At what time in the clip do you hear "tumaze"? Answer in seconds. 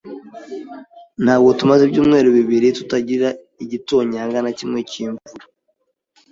1.59-1.81